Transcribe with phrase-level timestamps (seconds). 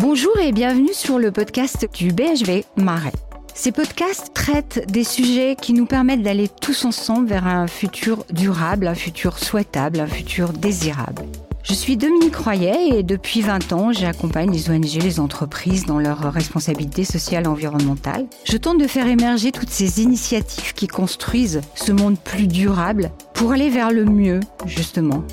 [0.00, 3.12] Bonjour et bienvenue sur le podcast du BHV Marais.
[3.52, 8.88] Ces podcasts traitent des sujets qui nous permettent d'aller tous ensemble vers un futur durable,
[8.88, 11.24] un futur souhaitable, un futur désirable.
[11.62, 16.32] Je suis Dominique Royer et depuis 20 ans, j'accompagne les ONG, les entreprises dans leurs
[16.32, 18.26] responsabilités sociales et environnementales.
[18.44, 23.52] Je tente de faire émerger toutes ces initiatives qui construisent ce monde plus durable pour
[23.52, 25.24] aller vers le mieux, justement.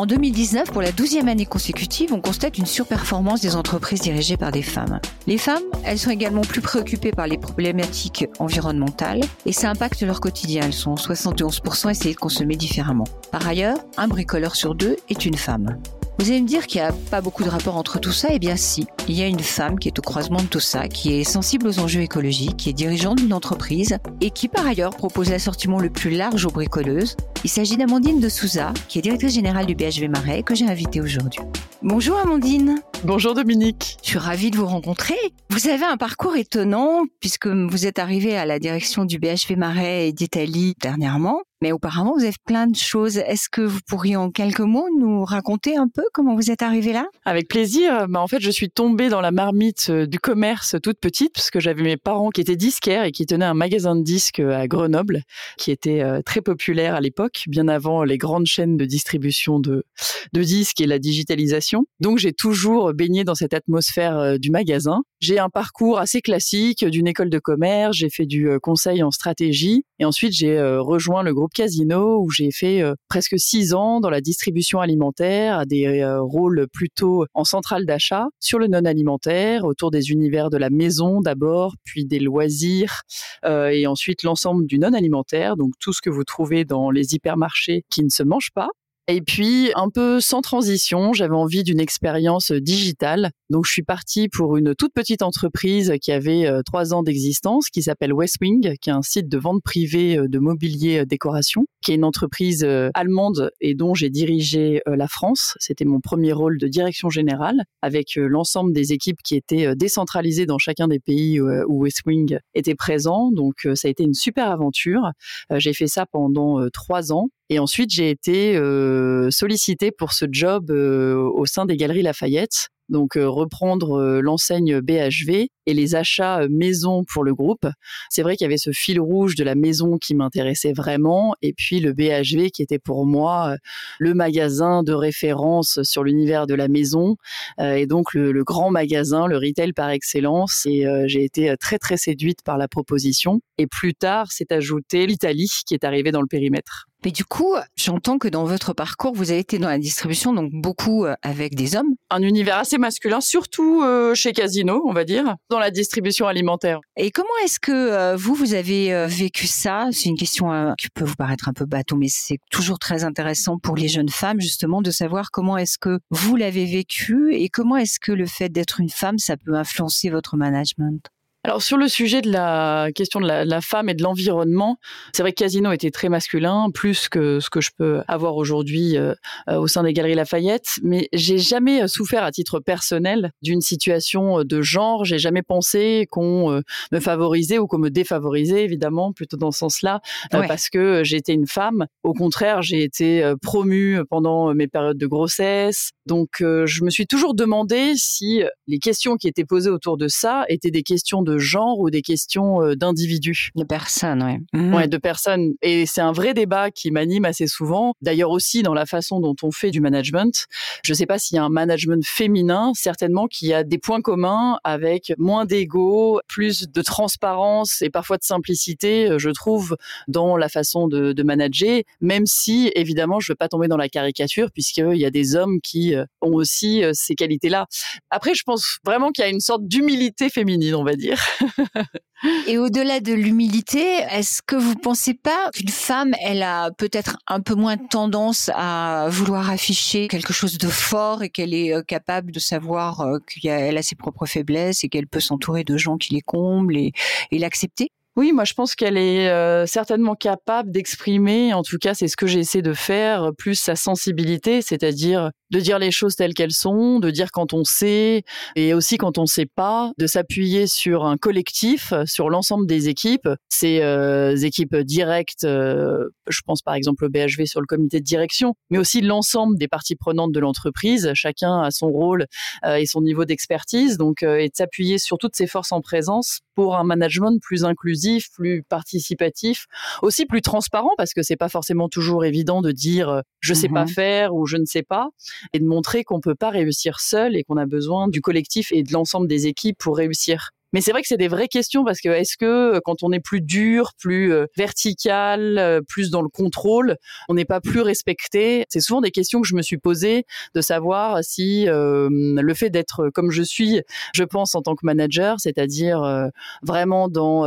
[0.00, 4.50] En 2019, pour la douzième année consécutive, on constate une surperformance des entreprises dirigées par
[4.50, 4.98] des femmes.
[5.26, 10.22] Les femmes, elles sont également plus préoccupées par les problématiques environnementales et ça impacte leur
[10.22, 10.62] quotidien.
[10.64, 13.04] Elles sont 71% à essayer de consommer différemment.
[13.30, 15.76] Par ailleurs, un bricoleur sur deux est une femme.
[16.20, 18.38] Vous allez me dire qu'il n'y a pas beaucoup de rapport entre tout ça Eh
[18.38, 21.14] bien si, il y a une femme qui est au croisement de tout ça, qui
[21.14, 25.30] est sensible aux enjeux écologiques, qui est dirigeante d'une entreprise et qui par ailleurs propose
[25.30, 27.16] l'assortiment le plus large aux bricoleuses.
[27.42, 31.00] Il s'agit d'Amandine de Souza, qui est directrice générale du BHV Marais, que j'ai invitée
[31.00, 31.40] aujourd'hui.
[31.82, 32.82] Bonjour Amandine.
[33.02, 33.96] Bonjour Dominique.
[34.02, 35.16] Je suis ravie de vous rencontrer.
[35.48, 40.08] Vous avez un parcours étonnant puisque vous êtes arrivée à la direction du BHV Marais
[40.08, 41.40] et d'Italie dernièrement.
[41.62, 43.18] Mais auparavant, vous avez plein de choses.
[43.18, 46.94] Est-ce que vous pourriez en quelques mots nous raconter un peu comment vous êtes arrivé
[46.94, 47.06] là?
[47.26, 48.06] Avec plaisir.
[48.08, 51.50] Bah, en fait, je suis tombée dans la marmite euh, du commerce toute petite parce
[51.50, 54.66] que j'avais mes parents qui étaient disquaires et qui tenaient un magasin de disques à
[54.68, 55.20] Grenoble
[55.58, 59.84] qui était euh, très populaire à l'époque, bien avant les grandes chaînes de distribution de,
[60.32, 61.84] de disques et la digitalisation.
[62.00, 65.02] Donc, j'ai toujours baigné dans cette atmosphère euh, du magasin.
[65.20, 67.96] J'ai un parcours assez classique d'une école de commerce.
[67.96, 72.50] J'ai fait du conseil en stratégie et ensuite j'ai rejoint le groupe Casino où j'ai
[72.50, 77.44] fait euh, presque six ans dans la distribution alimentaire à des euh, rôles plutôt en
[77.44, 82.18] centrale d'achat sur le non alimentaire autour des univers de la maison d'abord puis des
[82.18, 83.02] loisirs
[83.44, 87.14] euh, et ensuite l'ensemble du non alimentaire donc tout ce que vous trouvez dans les
[87.14, 88.68] hypermarchés qui ne se mangent pas
[89.08, 93.32] et puis, un peu sans transition, j'avais envie d'une expérience digitale.
[93.48, 97.70] Donc, je suis partie pour une toute petite entreprise qui avait euh, trois ans d'existence,
[97.70, 101.64] qui s'appelle Westwing, qui est un site de vente privée euh, de mobilier euh, décoration,
[101.82, 105.54] qui est une entreprise allemande et dont j'ai dirigé la France.
[105.58, 110.58] C'était mon premier rôle de direction générale, avec l'ensemble des équipes qui étaient décentralisées dans
[110.58, 113.30] chacun des pays où Westwing était présent.
[113.32, 115.10] Donc, ça a été une super aventure.
[115.56, 117.28] J'ai fait ça pendant trois ans.
[117.52, 118.99] Et ensuite, j'ai été euh,
[119.30, 124.80] sollicitée pour ce job euh, au sein des Galeries Lafayette donc euh, reprendre euh, l'enseigne
[124.80, 127.66] BHV et les achats euh, maison pour le groupe.
[128.10, 131.54] C'est vrai qu'il y avait ce fil rouge de la maison qui m'intéressait vraiment et
[131.56, 133.56] puis le BHV qui était pour moi
[133.98, 137.16] le magasin de référence sur l'univers de la maison
[137.60, 142.40] et donc le, grand magasin, le retail par excellence et j'ai été très très séduite
[142.44, 146.89] par la proposition et plus tard s'est ajouté l'Italie qui est arrivée dans le périmètre.
[147.04, 150.50] Mais du coup, j'entends que dans votre parcours, vous avez été dans la distribution, donc
[150.52, 151.94] beaucoup avec des hommes.
[152.10, 156.80] Un univers assez masculin, surtout euh, chez Casino, on va dire, dans la distribution alimentaire.
[156.96, 159.88] Et comment est-ce que euh, vous, vous avez euh, vécu ça?
[159.92, 163.58] C'est une question qui peut vous paraître un peu bateau, mais c'est toujours très intéressant
[163.58, 167.76] pour les jeunes femmes, justement, de savoir comment est-ce que vous l'avez vécu et comment
[167.76, 171.08] est-ce que le fait d'être une femme, ça peut influencer votre management?
[171.42, 174.76] Alors sur le sujet de la question de la, femme et de l'environnement,
[175.14, 178.98] c'est vrai que Casino était très masculin, plus que ce que je peux avoir aujourd'hui
[178.98, 179.14] euh,
[179.48, 184.44] euh, au sein des Galeries Lafayette, mais j'ai jamais souffert à titre personnel d'une situation
[184.44, 185.06] de genre.
[185.06, 186.62] J'ai jamais pensé qu'on
[186.92, 190.02] me favorisait ou qu'on me défavorisait, évidemment, plutôt dans ce sens-là,
[190.34, 191.86] euh, parce que j'étais une femme.
[192.02, 197.34] Au contraire, j'ai été promue pendant mes périodes de grossesse, donc je me suis toujours
[197.34, 201.78] demandé si les questions qui étaient posées autour de ça étaient des questions de genre
[201.78, 203.50] ou des questions euh, d'individus.
[203.56, 204.58] De personnes, oui.
[204.58, 204.74] Mhm.
[204.74, 205.52] Ouais, de personnes.
[205.62, 207.94] Et c'est un vrai débat qui m'anime assez souvent.
[208.02, 210.46] D'ailleurs aussi dans la façon dont on fait du management.
[210.84, 213.78] Je ne sais pas s'il y a un management féminin, certainement qu'il y a des
[213.78, 219.76] points communs avec moins d'ego, plus de transparence et parfois de simplicité, euh, je trouve,
[220.08, 223.76] dans la façon de, de manager, même si évidemment je ne veux pas tomber dans
[223.76, 227.66] la caricature puisqu'il y a des hommes qui euh, ont aussi ces qualités-là.
[228.10, 231.20] Après, je pense vraiment qu'il y a une sorte d'humilité féminine, on va dire.
[232.46, 233.80] Et au-delà de l'humilité,
[234.10, 239.06] est-ce que vous pensez pas qu'une femme, elle a peut-être un peu moins tendance à
[239.08, 243.78] vouloir afficher quelque chose de fort et qu'elle est euh, capable de savoir euh, qu'elle
[243.78, 246.92] a ses propres faiblesses et qu'elle peut s'entourer de gens qui les comblent et,
[247.32, 247.90] l'accepter?
[248.20, 252.18] Oui, moi je pense qu'elle est euh, certainement capable d'exprimer, en tout cas c'est ce
[252.18, 257.00] que j'essaie de faire, plus sa sensibilité, c'est-à-dire de dire les choses telles qu'elles sont,
[257.00, 258.24] de dire quand on sait
[258.56, 263.26] et aussi quand on sait pas, de s'appuyer sur un collectif, sur l'ensemble des équipes,
[263.48, 268.04] ces euh, équipes directes, euh, je pense par exemple au BHV sur le comité de
[268.04, 272.26] direction, mais aussi l'ensemble des parties prenantes de l'entreprise, chacun a son rôle
[272.66, 276.76] et son niveau d'expertise, donc et de s'appuyer sur toutes ces forces en présence pour
[276.76, 279.66] un management plus inclusif, plus participatif,
[280.02, 283.68] aussi plus transparent parce que c'est pas forcément toujours évident de dire euh, je sais
[283.68, 285.10] pas mmh faire ou je ne sais pas
[285.52, 288.82] et de montrer qu'on peut pas réussir seul et qu'on a besoin du collectif et
[288.82, 290.50] de l'ensemble des équipes pour réussir.
[290.72, 293.12] Mais c'est vrai que c'est des vraies questions parce que est-ce que euh, quand on
[293.12, 296.96] est plus dur, plus euh, vertical, euh, plus dans le contrôle,
[297.28, 298.64] on n'est pas plus respecté?
[298.68, 300.24] C'est souvent des questions que je me suis posées
[300.54, 303.82] de savoir si le fait d'être comme je suis,
[304.14, 306.28] je pense en tant que manager, c'est-à-dire
[306.62, 307.44] vraiment dans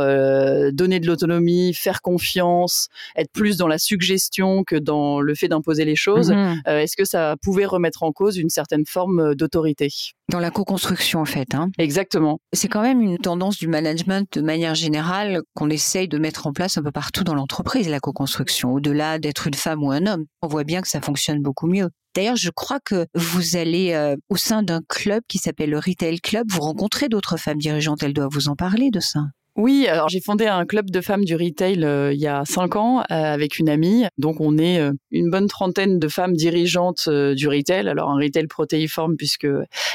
[0.72, 5.84] donner de l'autonomie, faire confiance, être plus dans la suggestion que dans le fait d'imposer
[5.84, 9.88] les choses, mmh est-ce que ça pouvait remettre en cause une certaine forme d'autorité?
[10.30, 11.54] Dans la co-construction en fait.
[11.54, 11.70] Hein.
[11.78, 12.40] Exactement.
[12.52, 16.52] C'est quand même une tendance du management de manière générale qu'on essaye de mettre en
[16.52, 20.24] place un peu partout dans l'entreprise, la co-construction, au-delà d'être une femme ou un homme.
[20.40, 21.90] On voit bien que ça fonctionne beaucoup mieux.
[22.14, 26.20] D'ailleurs, je crois que vous allez euh, au sein d'un club qui s'appelle le Retail
[26.20, 29.20] Club, vous rencontrez d'autres femmes dirigeantes, elles doivent vous en parler de ça.
[29.56, 32.74] Oui, alors j'ai fondé un club de femmes du retail euh, il y a cinq
[32.74, 34.04] ans euh, avec une amie.
[34.18, 34.80] Donc on est
[35.12, 37.88] une bonne trentaine de femmes dirigeantes du retail.
[37.88, 39.46] Alors un retail protéiforme puisque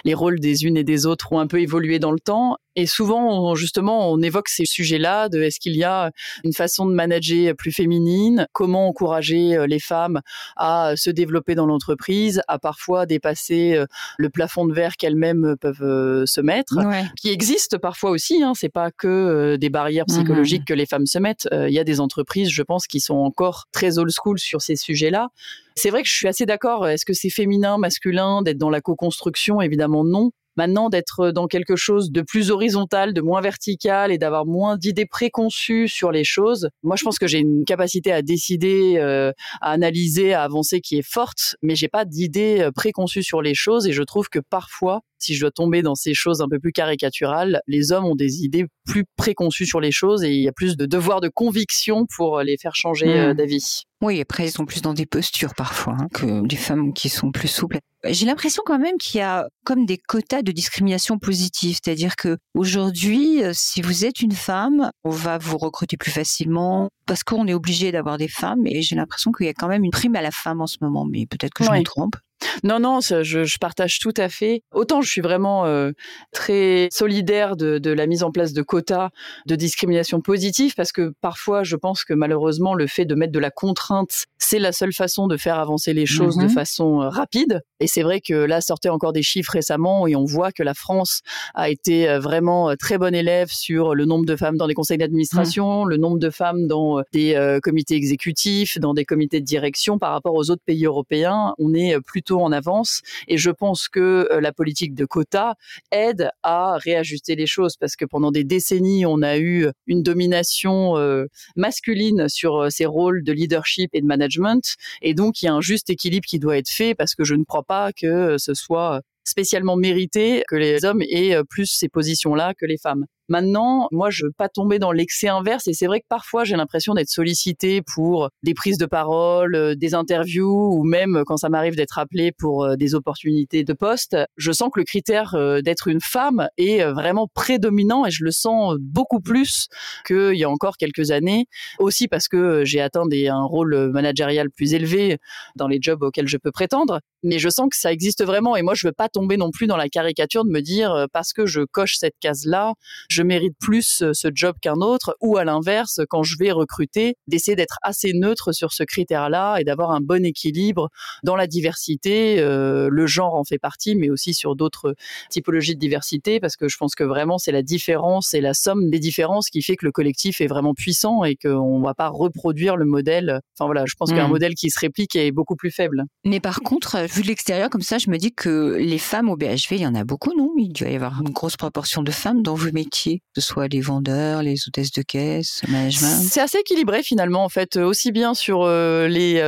[0.05, 2.57] les rôles des unes et des autres ont un peu évolué dans le temps.
[2.79, 6.11] Et souvent, justement, on évoque ces sujets-là de est-ce qu'il y a
[6.45, 10.21] une façon de manager plus féminine, comment encourager euh, les femmes
[10.55, 13.85] à se développer dans l'entreprise, à parfois dépasser euh,
[14.17, 16.75] le plafond de verre qu'elles-mêmes peuvent euh, se mettre,
[17.19, 18.41] qui existe parfois aussi.
[18.43, 21.49] Hein, c'est pas que des barrières mmh psychologiques que les femmes se mettent.
[21.51, 24.77] Il y a des entreprises, je pense, qui sont encore très old school sur ces
[24.77, 25.27] sujets-là.
[25.75, 26.87] C'est vrai que je suis assez d'accord.
[26.87, 29.59] Est-ce que c'est féminin, masculin, d'être dans la co-construction?
[29.59, 30.31] Évidemment non.
[30.55, 35.05] Maintenant, d'être dans quelque chose de plus horizontal, de moins vertical et d'avoir moins d'idées
[35.05, 36.69] préconçues sur les choses.
[36.83, 39.31] Moi, je pense que j'ai une capacité à décider, euh,
[39.61, 43.53] à analyser, à avancer qui est forte, mais j'ai pas d'idées euh, préconçues sur les
[43.53, 46.59] choses et je trouve que parfois, si je dois tomber dans ces choses un peu
[46.59, 50.47] plus caricaturales, les hommes ont des idées plus préconçues sur les choses et il y
[50.47, 53.37] a plus de devoirs de conviction pour les faire changer euh, mmh.
[53.37, 53.83] d'avis.
[54.01, 57.31] Oui, après, ils sont plus dans des postures parfois hein, que des femmes qui sont
[57.31, 57.79] plus souples.
[58.05, 62.37] J'ai l'impression quand même qu'il y a comme des quotas de discrimination positive, c'est-à-dire que
[62.55, 67.45] aujourd'hui, euh, si vous êtes une femme, on va vous recruter plus facilement parce qu'on
[67.47, 68.65] est obligé d'avoir des femmes.
[68.67, 70.77] Et j'ai l'impression qu'il y a quand même une prime à la femme en ce
[70.81, 72.15] moment, mais peut-être que je me trompe.
[72.63, 74.63] Non, non, je, je, partage tout à fait.
[74.73, 75.91] Autant je suis vraiment euh,
[76.31, 79.09] très solidaire de, de, la mise en place de quotas
[79.45, 83.39] de discrimination positive, parce que parfois je pense que malheureusement le fait de mettre de
[83.39, 86.49] la contrainte, c'est la seule façon de faire avancer les choses de mhm.
[86.49, 87.61] façon euh, rapide.
[87.79, 90.73] Et c'est vrai que là sortait encore des chiffres récemment et on voit que la
[90.73, 91.21] France
[91.55, 94.97] a été euh, vraiment très bonne élève sur le nombre de femmes dans les conseils
[94.97, 95.89] d'administration, mhm.
[95.89, 100.35] le nombre de femmes dans des comités exécutifs, dans des comités de direction par rapport
[100.35, 101.53] aux autres pays européens.
[101.57, 103.01] On est plutôt en avance.
[103.27, 105.53] Et je pense que euh, la politique de quotas
[105.91, 110.97] aide à réajuster les choses parce que pendant des décennies, on a eu une domination
[110.97, 114.75] euh, masculine sur euh, ces rôles de leadership et de management.
[115.01, 117.35] Et donc, il y a un juste équilibre qui doit être fait parce que je
[117.35, 122.53] ne crois pas que ce soit spécialement mérité que les hommes aient plus ces positions-là
[122.55, 123.05] que les femmes.
[123.29, 126.55] Maintenant, moi, je veux pas tomber dans l'excès inverse et c'est vrai que parfois j'ai
[126.55, 131.49] l'impression d'être sollicitée pour des prises de parole, euh, des interviews ou même quand ça
[131.49, 134.17] m'arrive d'être appelée pour euh, des opportunités de poste.
[134.37, 138.31] Je sens que le critère euh, d'être une femme est vraiment prédominant et je le
[138.31, 139.67] sens beaucoup plus
[140.07, 141.45] qu'il y a encore quelques années.
[141.77, 145.17] Aussi parce que j'ai atteint un rôle managérial plus élevé
[145.55, 146.99] dans les jobs auxquels je peux prétendre.
[147.21, 149.67] Mais je sens que ça existe vraiment et moi je veux pas tomber non plus
[149.67, 152.73] dans la caricature de me dire parce que je coche cette case là,
[153.19, 157.15] je mérite plus euh, ce job qu'un autre, ou à l'inverse, quand je vais recruter,
[157.27, 160.87] d'essayer d'être assez neutre sur ce critère-là et d'avoir un bon équilibre
[161.23, 162.39] dans la diversité.
[162.39, 164.95] Euh, le genre en fait partie, mais aussi sur d'autres
[165.29, 168.89] typologies de diversité, parce que je pense que vraiment c'est la différence et la somme
[168.89, 172.07] des différences qui fait que le collectif est vraiment puissant et qu'on ne va pas
[172.07, 173.41] reproduire le modèle.
[173.57, 174.31] Enfin voilà, je pense qu'un mmh.
[174.31, 176.05] modèle qui se réplique est beaucoup plus faible.
[176.23, 179.35] Mais par contre, vu de l'extérieur comme ça, je me dis que les femmes au
[179.35, 180.53] BHV, il y en a beaucoup, non?
[180.57, 183.47] Il doit y avoir une grosse proportion de femmes dans vos métiers métiers, que ce
[183.47, 188.11] soit les vendeurs, les hôtesses de caisse, management C'est assez équilibré finalement en fait, aussi
[188.11, 189.41] bien sur les...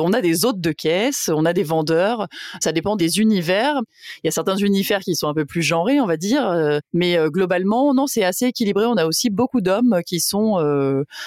[0.00, 2.28] on a des hôtes de caisse, on a des vendeurs,
[2.60, 3.80] ça dépend des univers.
[4.22, 7.16] Il y a certains univers qui sont un peu plus genrés, on va dire, mais
[7.28, 8.86] globalement, non, c'est assez équilibré.
[8.86, 10.56] On a aussi beaucoup d'hommes qui sont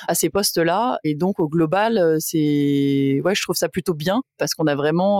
[0.07, 4.53] à ces postes-là, et donc au global, c'est, ouais, je trouve ça plutôt bien parce
[4.53, 5.19] qu'on a vraiment,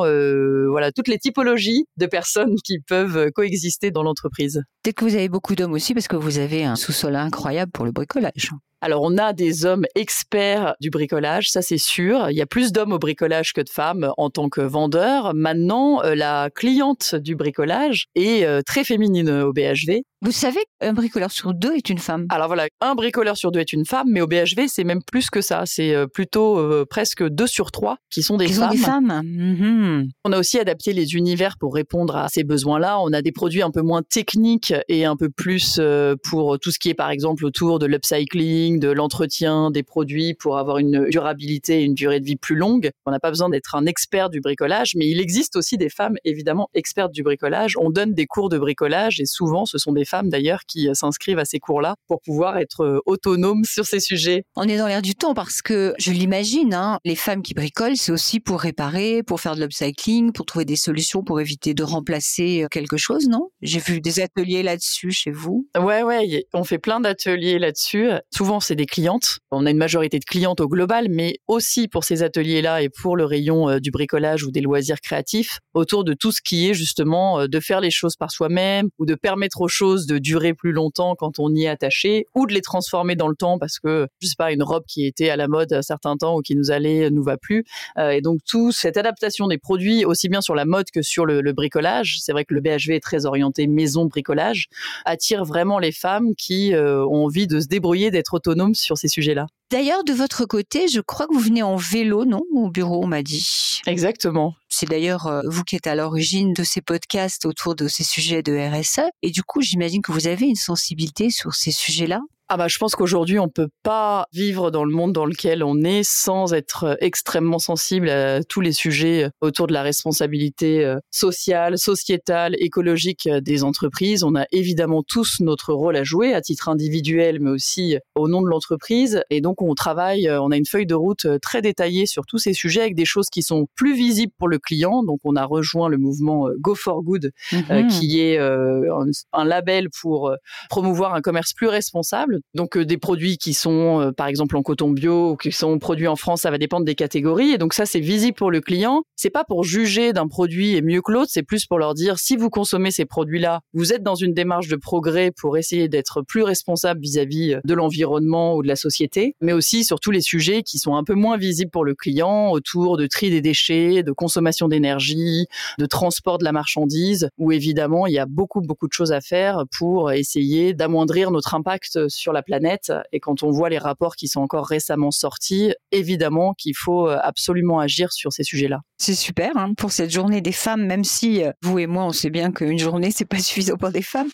[0.69, 4.63] voilà, toutes les typologies de personnes qui peuvent coexister dans l'entreprise.
[4.83, 7.85] Peut-être que vous avez beaucoup d'hommes aussi parce que vous avez un sous-sol incroyable pour
[7.85, 8.51] le bricolage.
[8.82, 12.29] Alors, on a des hommes experts du bricolage, ça c'est sûr.
[12.29, 15.34] Il y a plus d'hommes au bricolage que de femmes en tant que vendeurs.
[15.34, 20.03] Maintenant, euh, la cliente du bricolage est euh, très féminine au BHV.
[20.22, 22.25] Vous savez qu'un bricoleur sur deux est une femme?
[22.29, 25.29] Alors voilà, un bricoleur sur deux est une femme, mais au BHV, c'est même plus
[25.29, 25.63] que ça.
[25.65, 28.72] C'est euh, plutôt presque deux sur trois qui sont des femmes.
[28.72, 29.22] Sont des femmes.
[29.24, 30.10] Mhm.
[30.25, 33.00] On a aussi adapté les univers pour répondre à ces besoins-là.
[33.00, 35.79] On a des produits un peu moins techniques et un peu plus
[36.24, 40.57] pour tout ce qui est par exemple autour de l'upcycling de l'entretien des produits pour
[40.57, 42.91] avoir une durabilité et une durée de vie plus longue.
[43.05, 46.15] On n'a pas besoin d'être un expert du bricolage, mais il existe aussi des femmes
[46.24, 47.75] évidemment expertes du bricolage.
[47.79, 51.39] On donne des cours de bricolage et souvent ce sont des femmes d'ailleurs qui s'inscrivent
[51.39, 54.43] à ces cours-là pour pouvoir être euh, autonomes sur ces sujets.
[54.55, 57.98] On est dans l'air du temps parce que je l'imagine, hein, les femmes qui bricolent,
[57.98, 61.84] c'est aussi pour réparer, pour faire de l'upcycling, pour trouver des solutions pour éviter de
[61.84, 63.50] remplacer euh, quelque chose, non?
[63.62, 65.67] J'ai vu des ateliers là-dessus chez vous.
[65.77, 68.10] Ouais, ouais, on fait plein d'ateliers là-dessus.
[68.34, 69.39] Souvent c'est des clientes.
[69.51, 73.17] On a une majorité de clientes au global, mais aussi pour ces ateliers-là et pour
[73.17, 76.74] le rayon euh, du bricolage ou des loisirs créatifs, autour de tout ce qui est
[76.74, 80.53] justement euh, de faire les choses par soi-même ou de permettre aux choses de durer
[80.53, 83.79] plus longtemps quand on y est attaché ou de les transformer dans le temps parce
[83.79, 86.41] que, je sais pas, une robe qui était à la mode un certain temps ou
[86.41, 87.63] qui nous allait nous va plus.
[87.97, 91.25] Euh, et donc, tout cette adaptation des produits, aussi bien sur la mode que sur
[91.25, 94.67] le, le bricolage, c'est vrai que le BHV est très orienté maison bricolage,
[95.05, 98.39] attire vraiment les femmes qui ont envie de se débrouiller, d'être
[98.73, 99.47] sur ces sujets-là.
[99.71, 102.43] D'ailleurs, de votre côté, je crois que vous venez en vélo, non?
[102.53, 103.81] Au bureau, on m'a dit.
[103.87, 104.53] Exactement.
[104.69, 108.43] C'est d'ailleurs euh, vous qui êtes à l'origine de ces podcasts autour de ces sujets
[108.43, 109.09] de RSE.
[109.23, 112.21] Et du coup, j'imagine que vous avez une sensibilité sur ces sujets-là.
[112.47, 115.81] Ah bah je pense qu'aujourd'hui on peut pas vivre dans le monde dans lequel on
[115.81, 120.85] est sans être euh, extrêmement sensible à tous les sujets euh, autour de la responsabilité
[120.85, 124.23] euh, sociale, sociétale, écologique des entreprises.
[124.23, 128.43] On a évidemment tous notre rôle à jouer à titre individuel mais aussi au nom
[128.43, 132.27] de l'entreprise et donc on travaille, on a une feuille de route très détaillée sur
[132.27, 135.03] tous ces sujets avec des choses qui sont plus visibles pour le client.
[135.03, 137.87] Donc on a rejoint le mouvement Go for Good mhm.
[137.87, 140.31] qui est un label pour
[140.69, 144.63] promouvoir un commerce plus responsable donc euh, des produits qui sont euh, par exemple en
[144.63, 147.51] coton bio ou qui sont produits en France, ça va dépendre des catégories.
[147.51, 149.03] Et donc ça, c'est visible pour le client.
[149.15, 152.19] C'est pas pour juger d'un produit est mieux que l'autre, c'est plus pour leur dire
[152.19, 156.21] si vous consommez ces produits-là, vous êtes dans une démarche de progrès pour essayer d'être
[156.21, 160.21] plus responsable vis-à-vis euh, de l'environnement ou de la société, mais aussi sur tous les
[160.21, 164.03] sujets qui sont un peu moins visibles pour le client autour de tri des déchets,
[164.03, 165.47] de consommation d'énergie,
[165.79, 169.21] de transport de la marchandise, où évidemment il y a beaucoup beaucoup de choses à
[169.21, 172.91] faire pour essayer d'amoindrir notre impact sur sur la planète.
[173.12, 177.20] Et quand on voit les rapports qui sont encore récemment sortis, évidemment qu'il faut euh,
[177.22, 178.82] absolument agir sur ces sujets-là.
[178.98, 182.13] C'est super hein, pour cette journée des femmes, même si euh, vous et moi, on
[182.13, 184.29] sait bien qu'une journée, c'est pas suffisant pour des femmes.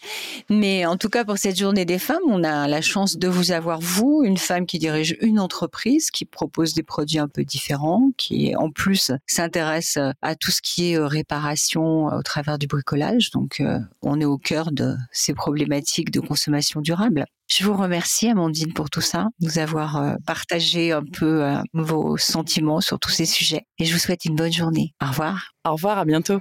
[0.50, 3.52] Mais en tout cas, pour cette journée des femmes, on a la chance de vous
[3.52, 8.12] avoir, vous, une femme qui dirige une entreprise, qui propose des produits un peu différents,
[8.16, 13.32] qui en plus s'intéresse à tout ce qui est euh, réparation au travers du bricolage.
[13.32, 13.62] Donc,
[14.02, 17.26] on est au cœur de ces problématiques de consommation durable.
[17.54, 22.16] Je vous remercie, Amandine, pour tout ça, nous avoir euh, partagé un peu euh, vos
[22.16, 23.64] sentiments sur tous ces sujets.
[23.78, 24.94] Et je vous souhaite une bonne journée.
[25.04, 25.52] Au revoir.
[25.68, 26.40] Au revoir, à bientôt.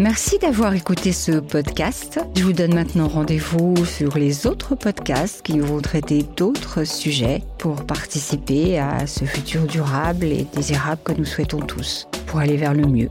[0.00, 2.18] Merci d'avoir écouté ce podcast.
[2.34, 7.86] Je vous donne maintenant rendez-vous sur les autres podcasts qui vont traiter d'autres sujets pour
[7.86, 12.86] participer à ce futur durable et désirable que nous souhaitons tous, pour aller vers le
[12.86, 13.10] mieux.